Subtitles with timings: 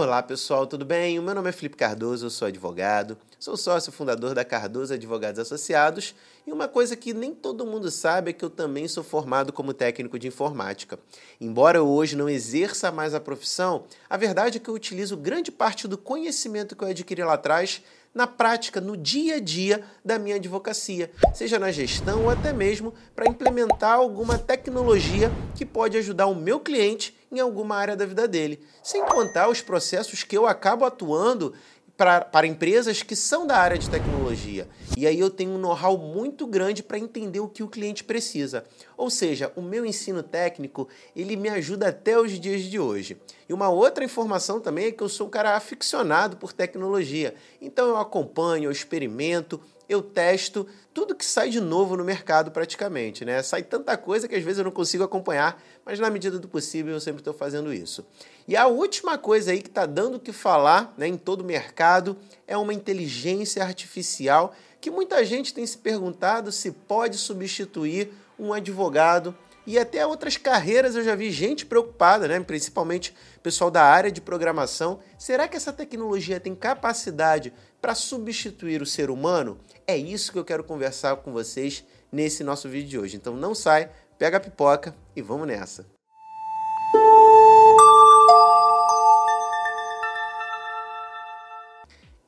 [0.00, 1.18] Olá pessoal, tudo bem?
[1.18, 5.40] O meu nome é Felipe Cardoso, eu sou advogado, sou sócio fundador da Cardoso Advogados
[5.40, 6.14] Associados
[6.46, 9.74] e uma coisa que nem todo mundo sabe é que eu também sou formado como
[9.74, 11.00] técnico de informática.
[11.40, 15.50] Embora eu hoje não exerça mais a profissão, a verdade é que eu utilizo grande
[15.50, 17.82] parte do conhecimento que eu adquiri lá atrás
[18.14, 22.94] na prática, no dia a dia da minha advocacia, seja na gestão ou até mesmo
[23.16, 28.26] para implementar alguma tecnologia que pode ajudar o meu cliente em alguma área da vida
[28.26, 28.60] dele.
[28.82, 31.54] Sem contar os processos que eu acabo atuando
[31.98, 34.68] para, para empresas que são da área de tecnologia.
[34.96, 38.64] E aí eu tenho um know-how muito grande para entender o que o cliente precisa.
[38.96, 43.20] Ou seja, o meu ensino técnico, ele me ajuda até os dias de hoje.
[43.48, 47.34] E uma outra informação também é que eu sou um cara aficionado por tecnologia.
[47.60, 53.24] Então eu acompanho, eu experimento, eu testo tudo que sai de novo no mercado praticamente,
[53.24, 53.42] né?
[53.42, 56.92] Sai tanta coisa que às vezes eu não consigo acompanhar, mas na medida do possível
[56.92, 58.04] eu sempre estou fazendo isso.
[58.46, 61.44] E a última coisa aí que está dando o que falar né, em todo o
[61.44, 68.52] mercado é uma inteligência artificial que muita gente tem se perguntado se pode substituir um
[68.52, 69.34] advogado
[69.68, 72.40] e até outras carreiras eu já vi gente preocupada, né?
[72.40, 74.98] principalmente pessoal da área de programação.
[75.18, 79.58] Será que essa tecnologia tem capacidade para substituir o ser humano?
[79.86, 83.16] É isso que eu quero conversar com vocês nesse nosso vídeo de hoje.
[83.18, 85.97] Então não sai, pega a pipoca e vamos nessa.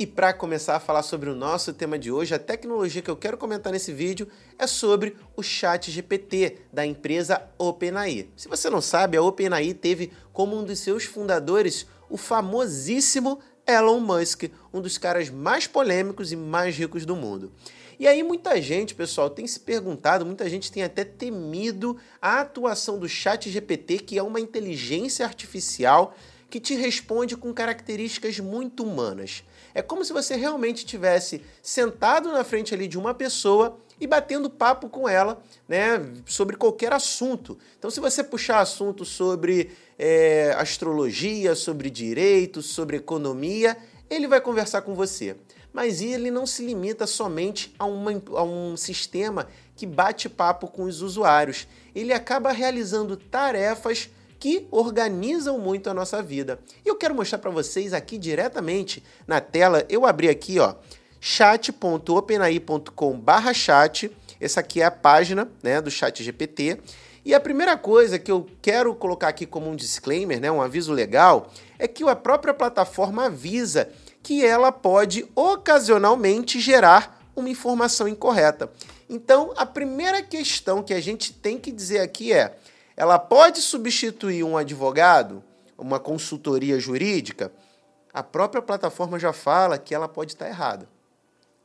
[0.00, 3.16] E para começar a falar sobre o nosso tema de hoje, a tecnologia que eu
[3.18, 4.26] quero comentar nesse vídeo
[4.58, 8.30] é sobre o Chat GPT da empresa OpenAI.
[8.34, 14.00] Se você não sabe, a OpenAI teve como um dos seus fundadores o famosíssimo Elon
[14.00, 17.52] Musk, um dos caras mais polêmicos e mais ricos do mundo.
[17.98, 22.98] E aí muita gente, pessoal, tem se perguntado, muita gente tem até temido a atuação
[22.98, 26.16] do Chat GPT, que é uma inteligência artificial
[26.50, 29.44] que te responde com características muito humanas.
[29.72, 34.50] É como se você realmente tivesse sentado na frente ali de uma pessoa e batendo
[34.50, 37.56] papo com ela, né, sobre qualquer assunto.
[37.78, 43.76] Então, se você puxar assunto sobre é, astrologia, sobre direito, sobre economia,
[44.08, 45.36] ele vai conversar com você.
[45.72, 49.46] Mas ele não se limita somente a, uma, a um sistema
[49.76, 51.68] que bate papo com os usuários.
[51.94, 56.58] Ele acaba realizando tarefas que organizam muito a nossa vida.
[56.84, 60.74] E eu quero mostrar para vocês aqui diretamente na tela, eu abri aqui, ó,
[61.20, 64.10] chat.openai.com/chat.
[64.40, 66.80] Essa aqui é a página, né, do Chat GPT.
[67.22, 70.94] E a primeira coisa que eu quero colocar aqui como um disclaimer, né, um aviso
[70.94, 73.90] legal, é que a própria plataforma avisa
[74.22, 78.72] que ela pode ocasionalmente gerar uma informação incorreta.
[79.08, 82.56] Então, a primeira questão que a gente tem que dizer aqui é:
[83.00, 85.42] ela pode substituir um advogado,
[85.78, 87.50] uma consultoria jurídica?
[88.12, 90.86] A própria plataforma já fala que ela pode estar errada.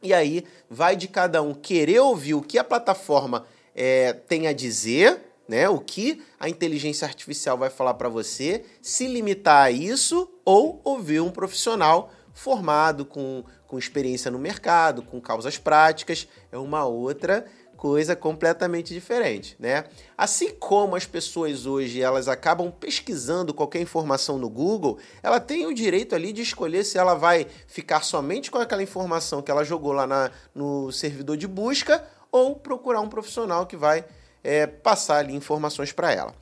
[0.02, 4.54] E aí vai de cada um querer ouvir o que a plataforma é, tem a
[4.54, 5.68] dizer, né?
[5.68, 11.20] O que a inteligência artificial vai falar para você, se limitar a isso ou ouvir
[11.20, 17.46] um profissional formado com, com experiência no mercado, com causas práticas, é uma outra
[17.78, 19.86] coisa completamente diferente, né?
[20.18, 25.74] Assim como as pessoas hoje elas acabam pesquisando qualquer informação no Google, ela tem o
[25.74, 29.92] direito ali de escolher se ela vai ficar somente com aquela informação que ela jogou
[29.92, 34.06] lá na, no servidor de busca ou procurar um profissional que vai
[34.44, 36.34] é, passar ali informações para ela.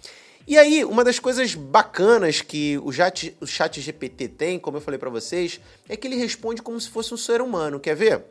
[0.46, 4.82] E aí, uma das coisas bacanas que o chat, o chat GPT tem, como eu
[4.82, 7.80] falei para vocês, é que ele responde como se fosse um ser humano.
[7.80, 8.26] Quer ver?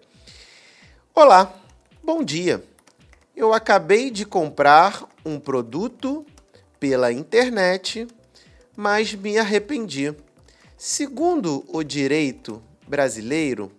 [1.14, 1.58] Olá,
[2.04, 2.62] bom dia.
[3.34, 6.26] Eu acabei de comprar um produto
[6.78, 8.06] pela internet,
[8.76, 10.14] mas me arrependi.
[10.76, 13.72] Segundo o direito brasileiro,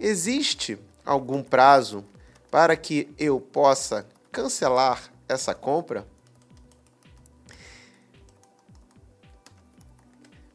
[0.00, 2.04] existe algum prazo
[2.50, 6.10] para que eu possa cancelar essa compra?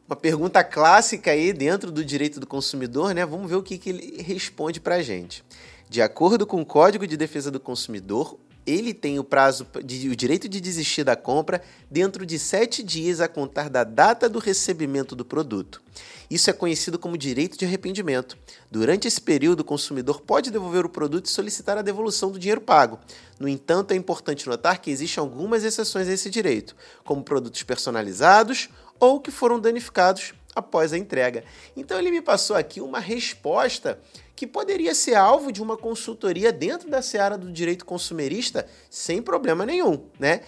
[0.08, 3.26] Uma pergunta clássica aí dentro do direito do consumidor, né?
[3.26, 5.44] Vamos ver o que, que ele responde para a gente.
[5.86, 10.16] De acordo com o Código de Defesa do Consumidor, ele tem o prazo de, o
[10.16, 15.14] direito de desistir da compra dentro de sete dias a contar da data do recebimento
[15.14, 15.82] do produto.
[16.30, 18.36] Isso é conhecido como direito de arrependimento.
[18.70, 22.60] Durante esse período, o consumidor pode devolver o produto e solicitar a devolução do dinheiro
[22.60, 22.98] pago.
[23.38, 28.68] No entanto, é importante notar que existem algumas exceções a esse direito, como produtos personalizados
[29.00, 31.44] ou que foram danificados após a entrega.
[31.76, 34.00] Então ele me passou aqui uma resposta
[34.34, 39.66] que poderia ser alvo de uma consultoria dentro da seara do direito consumerista sem problema
[39.66, 40.42] nenhum, né?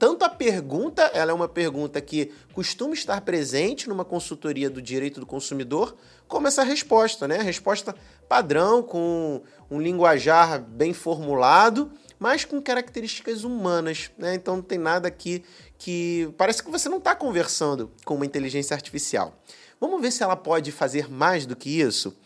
[0.00, 5.20] Tanto a pergunta, ela é uma pergunta que costuma estar presente numa consultoria do direito
[5.20, 7.38] do consumidor, como essa resposta, né?
[7.38, 7.94] A resposta
[8.28, 14.34] padrão com um linguajar bem formulado, mas com características humanas, né?
[14.34, 15.44] Então não tem nada aqui
[15.78, 19.38] que parece que você não está conversando com uma inteligência artificial.
[19.80, 22.16] Vamos ver se ela pode fazer mais do que isso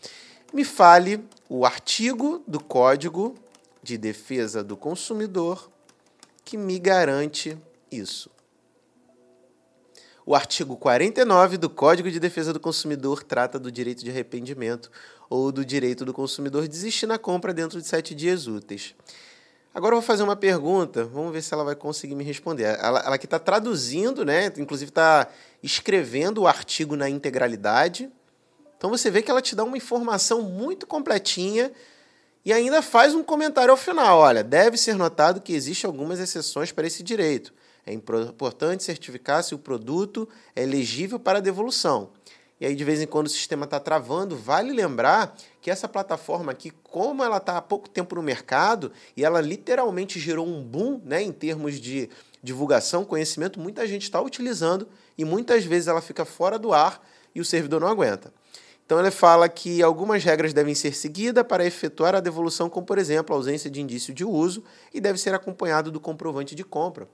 [0.53, 3.35] me fale o artigo do Código
[3.81, 5.69] de Defesa do Consumidor
[6.43, 7.57] que me garante
[7.89, 8.29] isso.
[10.25, 14.91] O artigo 49 do Código de Defesa do Consumidor trata do direito de arrependimento
[15.29, 18.93] ou do direito do consumidor desistir na compra dentro de sete dias úteis.
[19.73, 22.77] Agora eu vou fazer uma pergunta, vamos ver se ela vai conseguir me responder.
[22.77, 24.51] Ela, ela aqui está traduzindo, né?
[24.57, 25.29] inclusive está
[25.63, 28.11] escrevendo o artigo na integralidade,
[28.77, 31.71] então você vê que ela te dá uma informação muito completinha
[32.43, 34.17] e ainda faz um comentário ao final.
[34.17, 37.53] Olha, deve ser notado que existem algumas exceções para esse direito.
[37.85, 42.09] É importante certificar se o produto é elegível para devolução.
[42.61, 44.37] E aí, de vez em quando, o sistema está travando.
[44.37, 49.25] Vale lembrar que essa plataforma aqui, como ela está há pouco tempo no mercado e
[49.25, 52.07] ela literalmente gerou um boom né, em termos de
[52.43, 54.87] divulgação, conhecimento, muita gente está utilizando
[55.17, 57.03] e muitas vezes ela fica fora do ar
[57.33, 58.31] e o servidor não aguenta.
[58.85, 62.99] Então ele fala que algumas regras devem ser seguidas para efetuar a devolução, como por
[62.99, 67.07] exemplo, a ausência de indício de uso e deve ser acompanhado do comprovante de compra.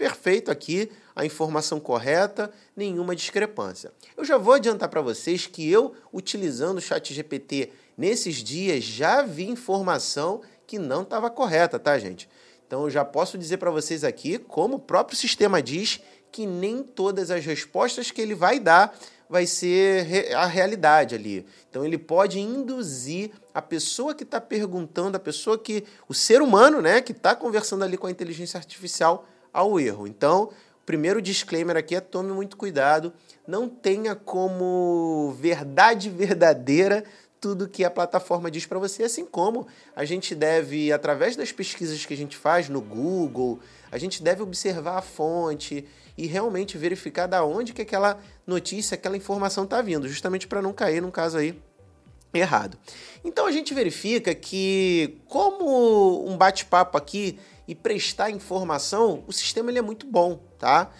[0.00, 3.92] Perfeito aqui, a informação correta, nenhuma discrepância.
[4.16, 9.20] Eu já vou adiantar para vocês que eu, utilizando o chat GPT nesses dias, já
[9.20, 12.30] vi informação que não estava correta, tá, gente?
[12.66, 16.00] Então eu já posso dizer para vocês aqui, como o próprio sistema diz,
[16.32, 18.98] que nem todas as respostas que ele vai dar
[19.28, 21.44] vai ser a realidade ali.
[21.68, 25.84] Então ele pode induzir a pessoa que está perguntando, a pessoa que.
[26.08, 30.06] o ser humano, né, que está conversando ali com a inteligência artificial ao erro.
[30.06, 33.12] Então, o primeiro disclaimer aqui é tome muito cuidado,
[33.46, 37.04] não tenha como verdade verdadeira
[37.40, 39.66] tudo que a plataforma diz para você, assim como
[39.96, 43.58] a gente deve, através das pesquisas que a gente faz no Google,
[43.90, 45.86] a gente deve observar a fonte
[46.18, 50.72] e realmente verificar da onde que aquela notícia, aquela informação está vindo, justamente para não
[50.72, 51.58] cair num caso aí
[52.32, 52.78] errado.
[53.24, 57.38] Então a gente verifica que como um bate-papo aqui
[57.70, 60.90] e prestar informação, o sistema ele é muito bom, tá?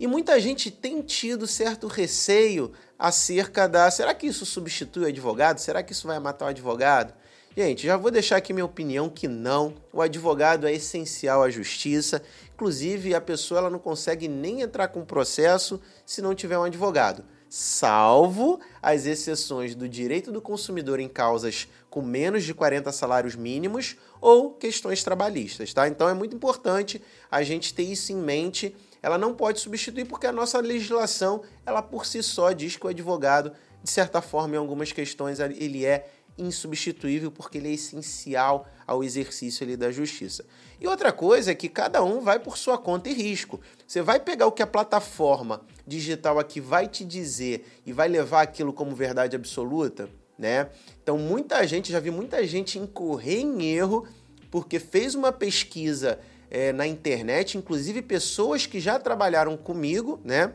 [0.00, 3.90] E muita gente tem tido certo receio acerca da.
[3.90, 5.58] Será que isso substitui o advogado?
[5.58, 7.12] Será que isso vai matar o advogado?
[7.54, 9.74] Gente, já vou deixar aqui minha opinião que não.
[9.92, 12.22] O advogado é essencial à justiça.
[12.54, 17.22] Inclusive, a pessoa ela não consegue nem entrar com processo se não tiver um advogado,
[17.48, 23.96] salvo as exceções do direito do consumidor em causas com menos de 40 salários mínimos
[24.20, 25.86] ou questões trabalhistas, tá?
[25.86, 27.00] Então é muito importante
[27.30, 28.74] a gente ter isso em mente
[29.04, 32.88] ela não pode substituir porque a nossa legislação, ela por si só diz que o
[32.88, 33.52] advogado,
[33.82, 39.64] de certa forma, em algumas questões, ele é insubstituível porque ele é essencial ao exercício
[39.64, 40.44] ali da justiça.
[40.80, 43.60] E outra coisa é que cada um vai por sua conta e risco.
[43.86, 48.42] Você vai pegar o que a plataforma digital aqui vai te dizer e vai levar
[48.42, 50.08] aquilo como verdade absoluta,
[50.38, 50.68] né?
[51.02, 54.06] Então muita gente, já vi muita gente incorrer em erro
[54.50, 56.18] porque fez uma pesquisa
[56.50, 60.52] é, na internet, inclusive pessoas que já trabalharam comigo, né?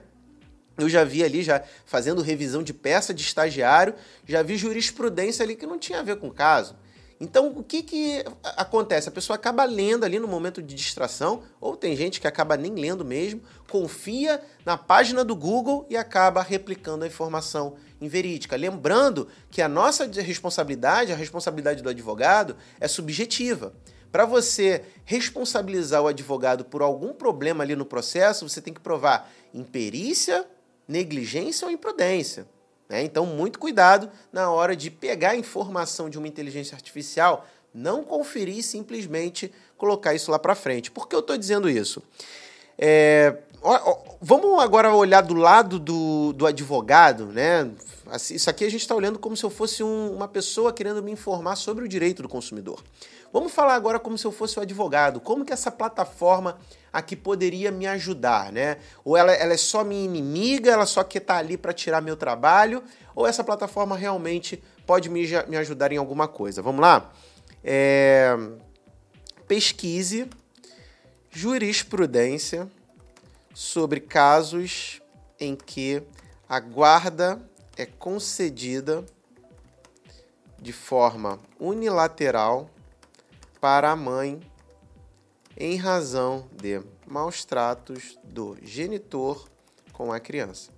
[0.82, 3.94] Eu já vi ali, já fazendo revisão de peça de estagiário,
[4.28, 6.76] já vi jurisprudência ali que não tinha a ver com o caso.
[7.22, 8.24] Então, o que, que
[8.56, 9.10] acontece?
[9.10, 12.74] A pessoa acaba lendo ali no momento de distração, ou tem gente que acaba nem
[12.74, 18.56] lendo mesmo, confia na página do Google e acaba replicando a informação inverídica.
[18.56, 23.74] Lembrando que a nossa responsabilidade, a responsabilidade do advogado, é subjetiva.
[24.12, 29.30] Para você responsabilizar o advogado por algum problema ali no processo, você tem que provar
[29.54, 30.48] imperícia,
[30.90, 32.48] negligência ou imprudência.
[32.90, 33.04] Né?
[33.04, 38.58] Então, muito cuidado na hora de pegar a informação de uma inteligência artificial, não conferir
[38.58, 40.90] e simplesmente colocar isso lá para frente.
[40.90, 42.02] Por que eu estou dizendo isso?
[42.76, 43.38] É,
[44.20, 47.70] vamos agora olhar do lado do, do advogado, né?
[48.32, 51.12] Isso aqui a gente está olhando como se eu fosse um, uma pessoa querendo me
[51.12, 52.82] informar sobre o direito do consumidor.
[53.32, 55.20] Vamos falar agora como se eu fosse o advogado.
[55.20, 56.58] Como que essa plataforma
[56.92, 58.78] aqui poderia me ajudar, né?
[59.06, 62.18] Ou ela, ela é só minha inimiga, ela só estar tá ali para tirar meu
[62.18, 62.84] trabalho,
[63.16, 66.62] ou essa plataforma realmente pode me, me ajudar em alguma coisa.
[66.62, 67.12] Vamos lá?
[67.64, 68.36] É...
[69.48, 70.30] Pesquise
[71.30, 72.68] jurisprudência
[73.54, 75.02] sobre casos
[75.40, 76.02] em que
[76.48, 77.40] a guarda
[77.78, 79.06] é concedida
[80.60, 82.70] de forma unilateral
[83.60, 84.40] para a mãe
[85.58, 89.50] em razão de maus tratos do genitor
[89.92, 90.72] com a criança.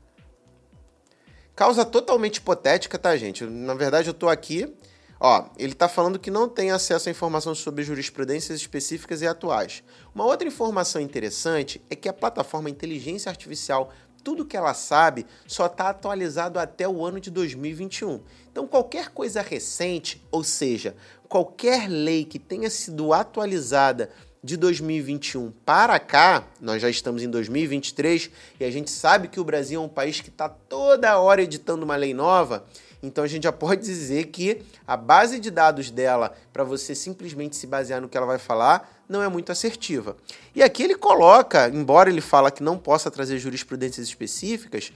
[1.55, 3.43] Causa totalmente hipotética, tá, gente?
[3.45, 4.73] Na verdade, eu tô aqui.
[5.19, 9.83] Ó, ele está falando que não tem acesso a informações sobre jurisprudências específicas e atuais.
[10.15, 13.91] Uma outra informação interessante é que a plataforma Inteligência Artificial
[14.23, 18.21] tudo que ela sabe só está atualizado até o ano de 2021.
[18.51, 20.95] Então, qualquer coisa recente, ou seja,
[21.31, 24.09] qualquer lei que tenha sido atualizada
[24.43, 29.43] de 2021 para cá, nós já estamos em 2023 e a gente sabe que o
[29.45, 32.65] Brasil é um país que está toda hora editando uma lei nova.
[33.01, 37.55] Então a gente já pode dizer que a base de dados dela, para você simplesmente
[37.55, 40.17] se basear no que ela vai falar, não é muito assertiva.
[40.53, 44.91] E aqui ele coloca, embora ele fala que não possa trazer jurisprudências específicas,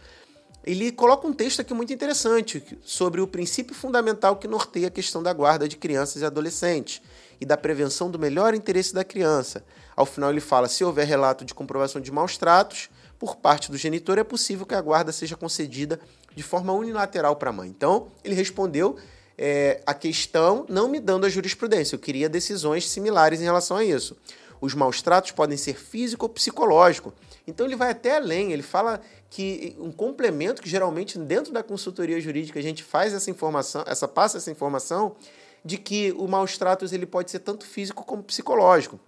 [0.66, 5.22] ele coloca um texto aqui muito interessante sobre o princípio fundamental que norteia a questão
[5.22, 7.02] da guarda de crianças e adolescentes
[7.40, 9.64] e da prevenção do melhor interesse da criança.
[9.96, 13.78] Ao final ele fala: se houver relato de comprovação de maus tratos por parte do
[13.78, 16.00] genitor, é possível que a guarda seja concedida
[16.36, 17.70] de forma unilateral para a mãe.
[17.70, 18.98] Então, ele respondeu
[19.38, 21.96] é, a questão não me dando a jurisprudência.
[21.96, 24.18] Eu queria decisões similares em relação a isso.
[24.60, 27.14] Os maus tratos podem ser físico ou psicológico.
[27.48, 29.00] Então ele vai até além, ele fala
[29.30, 34.08] que um complemento que geralmente dentro da consultoria jurídica a gente faz essa informação, essa
[34.08, 35.16] passa essa informação
[35.64, 39.00] de que o maus tratos ele pode ser tanto físico como psicológico.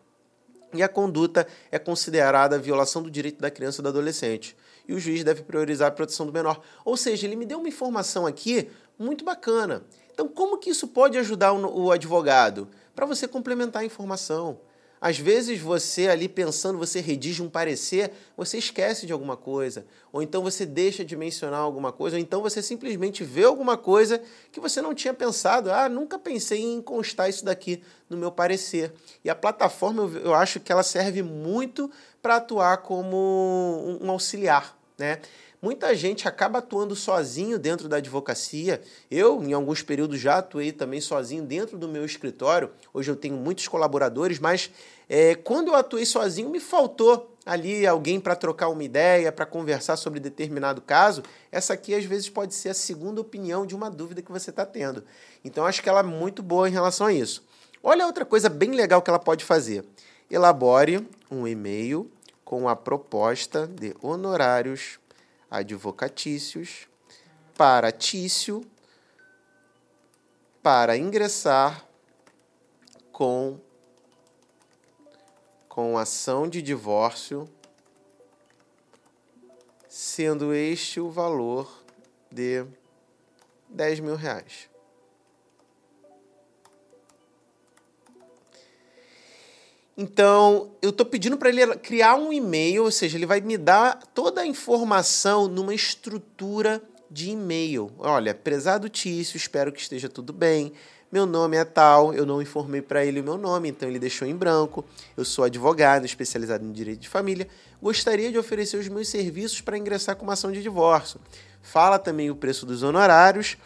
[0.74, 4.56] E a conduta é considerada violação do direito da criança e do adolescente
[4.88, 6.62] e o juiz deve priorizar a proteção do menor.
[6.86, 9.84] Ou seja, ele me deu uma informação aqui muito bacana.
[10.14, 12.70] Então, como que isso pode ajudar o advogado?
[12.96, 14.60] Para você complementar a informação.
[15.00, 20.22] Às vezes você ali pensando, você redige um parecer, você esquece de alguma coisa, ou
[20.22, 24.60] então você deixa de mencionar alguma coisa, ou então você simplesmente vê alguma coisa que
[24.60, 25.72] você não tinha pensado.
[25.72, 28.92] Ah, nunca pensei em constar isso daqui no meu parecer.
[29.24, 35.20] E a plataforma, eu acho que ela serve muito para atuar como um auxiliar né?
[35.68, 38.82] Muita gente acaba atuando sozinho dentro da advocacia.
[39.12, 42.72] Eu, em alguns períodos, já atuei também sozinho dentro do meu escritório.
[42.94, 44.72] Hoje eu tenho muitos colaboradores, mas
[45.10, 49.98] é, quando eu atuei sozinho, me faltou ali alguém para trocar uma ideia, para conversar
[49.98, 51.22] sobre determinado caso.
[51.52, 54.66] Essa aqui, às vezes, pode ser a segunda opinião de uma dúvida que você está
[54.66, 55.04] tendo.
[55.44, 57.44] Então, acho que ela é muito boa em relação a isso.
[57.84, 59.84] Olha outra coisa bem legal que ela pode fazer.
[60.32, 62.10] Elabore um e-mail
[62.46, 64.98] com a proposta de honorários
[65.50, 66.88] advocatícios
[67.56, 68.66] para Tício
[70.62, 71.88] para ingressar
[73.12, 73.60] com
[75.78, 77.48] com ação de divórcio,
[79.88, 81.84] sendo este o valor
[82.32, 82.66] de
[83.70, 84.68] 10 mil reais.
[89.98, 94.00] Então, eu estou pedindo para ele criar um e-mail, ou seja, ele vai me dar
[94.14, 97.92] toda a informação numa estrutura de e-mail.
[97.98, 100.72] Olha, prezado Tício, espero que esteja tudo bem.
[101.12, 104.28] Meu nome é tal, eu não informei para ele o meu nome, então ele deixou
[104.28, 104.86] em branco.
[105.16, 107.48] Eu sou advogado especializado em direito de família.
[107.82, 111.20] Gostaria de oferecer os meus serviços para ingressar com uma ação de divórcio.
[111.62, 113.58] Fala também o preço dos honorários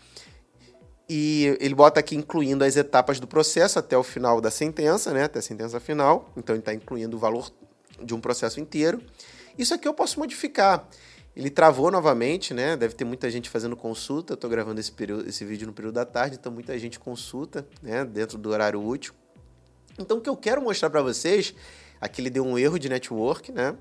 [1.13, 5.25] e ele bota aqui incluindo as etapas do processo até o final da sentença, né?
[5.25, 6.31] Até a sentença final.
[6.37, 7.51] Então ele está incluindo o valor
[8.01, 9.01] de um processo inteiro.
[9.57, 10.87] Isso aqui eu posso modificar.
[11.35, 12.77] Ele travou novamente, né?
[12.77, 14.35] Deve ter muita gente fazendo consulta.
[14.35, 18.05] Estou gravando esse, período, esse vídeo no período da tarde, então muita gente consulta, né?
[18.05, 19.13] Dentro do horário útil.
[19.99, 21.53] Então o que eu quero mostrar para vocês,
[21.99, 23.75] aqui ele deu um erro de network, né?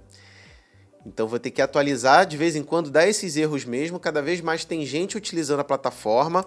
[1.07, 3.99] Então vou ter que atualizar de vez em quando, dar esses erros mesmo.
[3.99, 6.45] Cada vez mais tem gente utilizando a plataforma.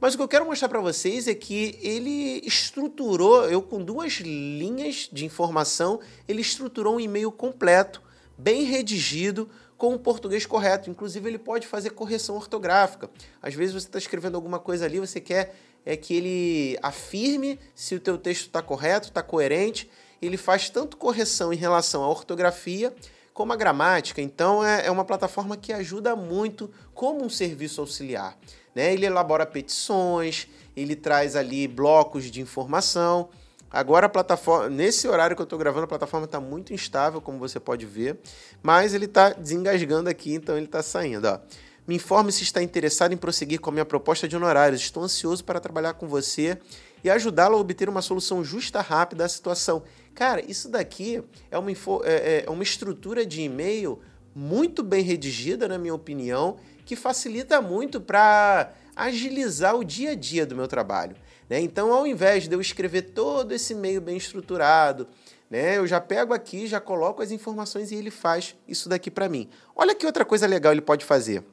[0.00, 4.14] Mas o que eu quero mostrar para vocês é que ele estruturou, eu com duas
[4.14, 8.02] linhas de informação, ele estruturou um e-mail completo,
[8.36, 10.90] bem redigido, com o português correto.
[10.90, 13.10] Inclusive ele pode fazer correção ortográfica.
[13.40, 17.94] Às vezes você está escrevendo alguma coisa ali, você quer é que ele afirme se
[17.94, 19.88] o teu texto está correto, está coerente.
[20.20, 22.92] Ele faz tanto correção em relação à ortografia
[23.36, 24.22] como a gramática.
[24.22, 28.34] Então é, é uma plataforma que ajuda muito como um serviço auxiliar.
[28.74, 28.94] Né?
[28.94, 33.28] Ele elabora petições, ele traz ali blocos de informação.
[33.70, 37.38] Agora a plataforma, nesse horário que eu estou gravando, a plataforma está muito instável, como
[37.38, 38.18] você pode ver,
[38.62, 41.26] mas ele está desengasgando aqui, então ele está saindo.
[41.28, 41.38] Ó.
[41.86, 44.80] Me informe se está interessado em prosseguir com a minha proposta de honorários.
[44.80, 46.58] Estou ansioso para trabalhar com você
[47.04, 49.82] e ajudá-lo a obter uma solução justa, rápida à situação.
[50.16, 54.00] Cara, isso daqui é uma, info, é, é uma estrutura de e-mail
[54.34, 56.56] muito bem redigida, na minha opinião,
[56.86, 61.14] que facilita muito para agilizar o dia a dia do meu trabalho.
[61.50, 61.60] Né?
[61.60, 65.06] Então, ao invés de eu escrever todo esse meio bem estruturado,
[65.50, 69.28] né, eu já pego aqui, já coloco as informações e ele faz isso daqui para
[69.28, 69.50] mim.
[69.76, 71.44] Olha que outra coisa legal ele pode fazer.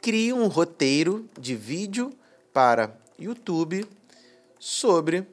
[0.00, 2.12] Crie um roteiro de vídeo
[2.52, 3.84] para YouTube
[4.60, 5.26] sobre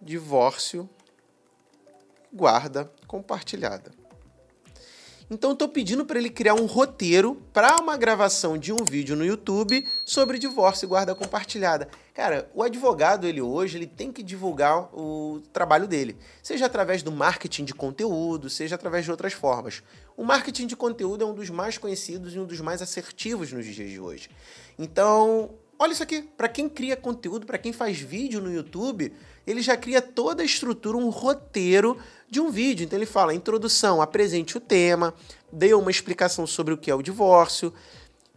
[0.00, 0.88] divórcio,
[2.32, 3.92] guarda compartilhada.
[5.28, 9.24] Então estou pedindo para ele criar um roteiro para uma gravação de um vídeo no
[9.24, 11.88] YouTube sobre divórcio e guarda compartilhada.
[12.14, 17.10] Cara, o advogado ele hoje ele tem que divulgar o trabalho dele, seja através do
[17.10, 19.82] marketing de conteúdo, seja através de outras formas.
[20.16, 23.66] O marketing de conteúdo é um dos mais conhecidos e um dos mais assertivos nos
[23.66, 24.30] dias de hoje.
[24.78, 29.12] Então, olha isso aqui, para quem cria conteúdo, para quem faz vídeo no YouTube,
[29.46, 31.96] ele já cria toda a estrutura, um roteiro
[32.28, 32.84] de um vídeo.
[32.84, 35.14] Então ele fala: introdução, apresente o tema,
[35.52, 37.72] dê uma explicação sobre o que é o divórcio,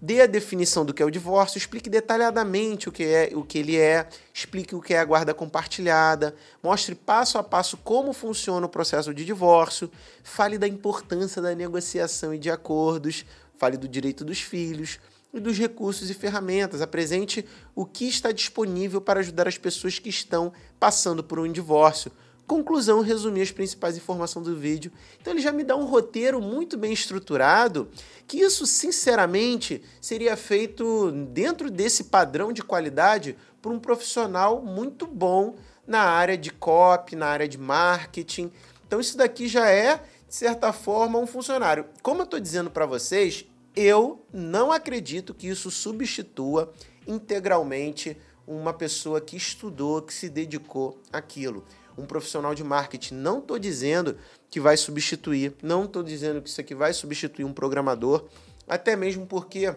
[0.02, 3.58] dê a definição do que é o divórcio, explique detalhadamente o que é, o que
[3.58, 8.66] ele é, explique o que é a guarda compartilhada, mostre passo a passo como funciona
[8.66, 9.92] o processo de divórcio,
[10.24, 13.26] fale da importância da negociação e de acordos,
[13.58, 15.00] fale do direito dos filhos
[15.34, 16.82] e dos recursos e ferramentas.
[16.82, 17.46] Apresente
[17.76, 22.12] o que está disponível para ajudar as pessoas que estão passando por um divórcio
[22.50, 24.92] Conclusão, resumir as principais informações do vídeo.
[25.22, 27.88] Então ele já me dá um roteiro muito bem estruturado,
[28.26, 35.58] que isso, sinceramente, seria feito dentro desse padrão de qualidade por um profissional muito bom
[35.86, 38.52] na área de copy, na área de marketing.
[38.88, 41.86] Então isso daqui já é, de certa forma, um funcionário.
[42.02, 43.46] Como eu estou dizendo para vocês,
[43.80, 46.74] eu não acredito que isso substitua
[47.08, 51.64] integralmente uma pessoa que estudou, que se dedicou àquilo
[51.98, 53.16] um profissional de marketing.
[53.16, 54.18] Não estou dizendo
[54.50, 58.26] que vai substituir, não estou dizendo que isso aqui vai substituir um programador,
[58.68, 59.74] até mesmo porque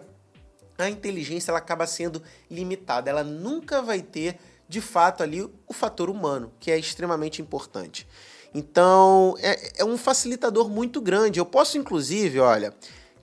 [0.77, 6.09] a inteligência ela acaba sendo limitada, ela nunca vai ter de fato ali o fator
[6.09, 8.07] humano, que é extremamente importante.
[8.53, 11.39] Então, é, é um facilitador muito grande.
[11.39, 12.73] Eu posso, inclusive, olha,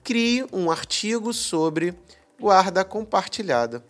[0.03, 1.93] crie um artigo sobre
[2.39, 3.83] guarda compartilhada.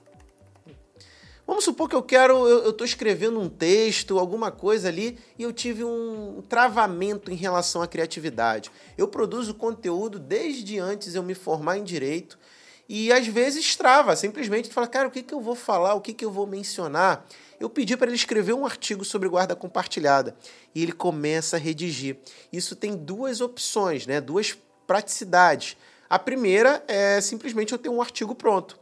[1.48, 5.52] Vamos supor que eu quero, eu estou escrevendo um texto, alguma coisa ali, e eu
[5.52, 8.72] tive um travamento em relação à criatividade.
[8.98, 12.40] Eu produzo conteúdo desde antes eu me formar em direito,
[12.88, 16.14] e às vezes trava, simplesmente fala, cara, o que, que eu vou falar, o que,
[16.14, 17.26] que eu vou mencionar?
[17.60, 20.36] Eu pedi para ele escrever um artigo sobre guarda compartilhada,
[20.74, 22.18] e ele começa a redigir.
[22.52, 24.22] Isso tem duas opções, né?
[24.22, 25.76] duas praticidades.
[26.12, 28.78] A primeira é simplesmente eu ter um artigo pronto.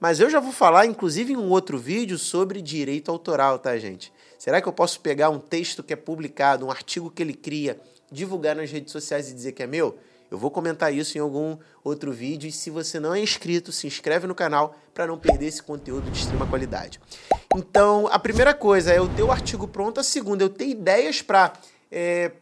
[0.00, 4.12] Mas eu já vou falar, inclusive, em um outro vídeo sobre direito autoral, tá, gente?
[4.36, 7.80] Será que eu posso pegar um texto que é publicado, um artigo que ele cria,
[8.10, 9.96] divulgar nas redes sociais e dizer que é meu?
[10.28, 12.48] Eu vou comentar isso em algum outro vídeo.
[12.48, 16.10] E se você não é inscrito, se inscreve no canal para não perder esse conteúdo
[16.10, 17.00] de extrema qualidade.
[17.54, 20.00] Então, a primeira coisa é eu ter o artigo pronto.
[20.00, 21.52] A segunda, eu ter ideias para
[21.88, 22.32] é,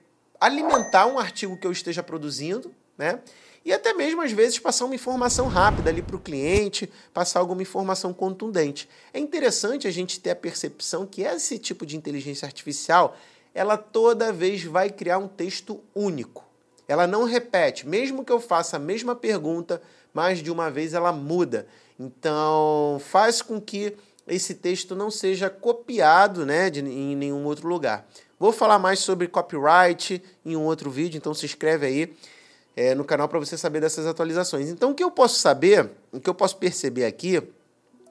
[0.41, 3.21] alimentar um artigo que eu esteja produzindo, né?
[3.65, 7.63] E até mesmo às vezes passar uma informação rápida ali para o cliente, passar alguma
[7.63, 8.89] informação contundente.
[9.13, 13.17] É interessante a gente ter a percepção que esse tipo de inteligência artificial,
[13.55, 16.45] ela toda vez vai criar um texto único.
[16.89, 19.81] Ela não repete, mesmo que eu faça a mesma pergunta,
[20.13, 21.67] mais de uma vez ela muda.
[21.99, 23.97] Então, faz com que
[24.27, 28.07] esse texto não seja copiado né, de, em nenhum outro lugar.
[28.39, 32.15] Vou falar mais sobre copyright em um outro vídeo, então se inscreve aí
[32.77, 34.69] é, no canal para você saber dessas atualizações.
[34.69, 37.43] Então, o que eu posso saber, o que eu posso perceber aqui,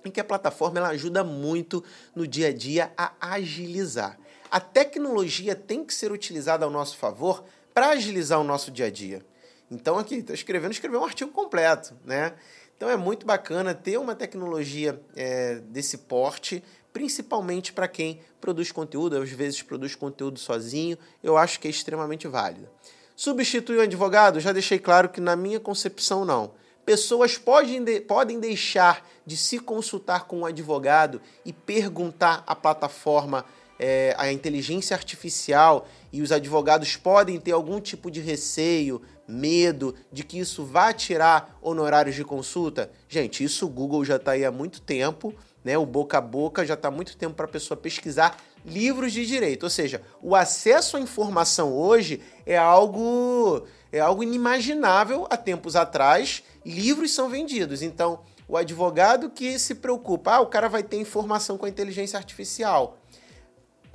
[0.04, 1.84] é que a plataforma ela ajuda muito
[2.16, 4.18] no dia a dia a agilizar.
[4.50, 7.44] A tecnologia tem que ser utilizada ao nosso favor
[7.74, 9.26] para agilizar o nosso dia a dia.
[9.70, 12.34] Então, aqui, estou escrevendo, escrever um artigo completo, né?
[12.76, 19.18] Então, é muito bacana ter uma tecnologia é, desse porte, principalmente para quem produz conteúdo,
[19.18, 22.68] às vezes produz conteúdo sozinho, eu acho que é extremamente válido.
[23.22, 24.40] Substituir o advogado?
[24.40, 26.54] Já deixei claro que, na minha concepção, não.
[26.84, 33.46] Pessoas podem, de, podem deixar de se consultar com um advogado e perguntar à plataforma,
[33.78, 40.24] é, a inteligência artificial, e os advogados podem ter algum tipo de receio, medo de
[40.24, 42.90] que isso vá tirar honorários de consulta?
[43.08, 45.32] Gente, isso o Google já está aí há muito tempo,
[45.64, 45.78] né?
[45.78, 49.26] O boca a boca já está há muito tempo para a pessoa pesquisar livros de
[49.26, 49.64] direito.
[49.64, 56.44] Ou seja, o acesso à informação hoje é algo é algo inimaginável há tempos atrás.
[56.66, 57.82] Livros são vendidos.
[57.82, 62.18] Então, o advogado que se preocupa, ah, o cara vai ter informação com a inteligência
[62.18, 62.98] artificial.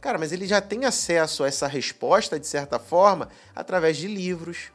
[0.01, 4.71] Cara, mas ele já tem acesso a essa resposta, de certa forma, através de livros,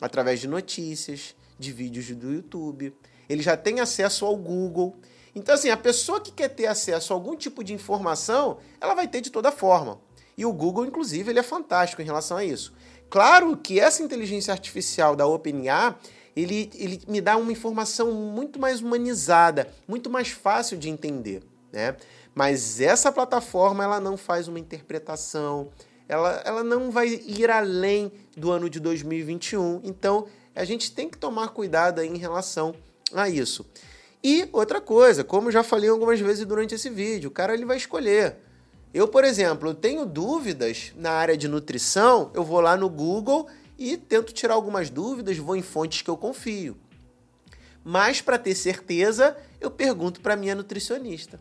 [0.00, 2.94] através de notícias, de vídeos do YouTube.
[3.28, 4.96] ele já tem acesso ao Google.
[5.34, 9.08] Então, assim, a pessoa que quer ter acesso a algum tipo de informação, ela vai
[9.08, 10.00] ter de toda forma.
[10.36, 12.72] E o Google, inclusive, ele é fantástico em relação a isso.
[13.08, 15.94] Claro que essa inteligência artificial da OpenAI,
[16.34, 21.96] ele, ele me dá uma informação muito mais humanizada, muito mais fácil de entender, né?
[22.34, 25.70] Mas essa plataforma, ela não faz uma interpretação,
[26.08, 29.82] ela, ela não vai ir além do ano de 2021.
[29.84, 32.74] Então, a gente tem que tomar cuidado em relação
[33.12, 33.66] a isso.
[34.22, 37.76] E outra coisa, como já falei algumas vezes durante esse vídeo, o cara ele vai
[37.76, 38.36] escolher.
[38.94, 43.96] Eu, por exemplo, tenho dúvidas na área de nutrição, eu vou lá no Google e
[43.96, 46.76] tento tirar algumas dúvidas, vou em fontes que eu confio.
[47.82, 51.40] Mas para ter certeza, eu pergunto para minha nutricionista.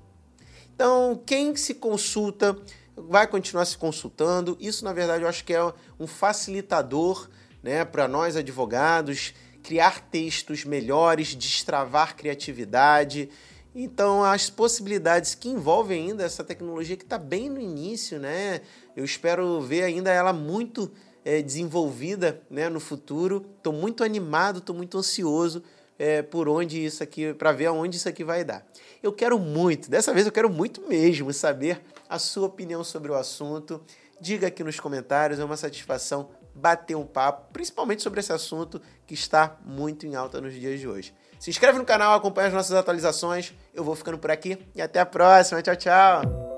[0.74, 2.58] Então, quem se consulta
[2.96, 4.58] vai continuar se consultando.
[4.60, 7.30] Isso, na verdade, eu acho que é um facilitador
[7.62, 13.30] né, para nós advogados criar textos melhores, destravar criatividade.
[13.74, 18.62] Então, as possibilidades que envolvem ainda essa tecnologia que está bem no início, né?
[18.96, 20.92] Eu espero ver ainda ela muito
[21.24, 23.46] é, desenvolvida né, no futuro.
[23.58, 25.64] Estou muito animado, estou muito ansioso
[25.98, 28.66] é, por onde isso aqui, para ver aonde isso aqui vai dar.
[29.02, 33.16] Eu quero muito, dessa vez eu quero muito mesmo saber a sua opinião sobre o
[33.16, 33.82] assunto.
[34.20, 39.14] Diga aqui nos comentários, é uma satisfação bater um papo, principalmente sobre esse assunto que
[39.14, 41.14] está muito em alta nos dias de hoje.
[41.40, 43.54] Se inscreve no canal, acompanha as nossas atualizações.
[43.74, 45.62] Eu vou ficando por aqui e até a próxima.
[45.62, 46.51] Tchau, tchau.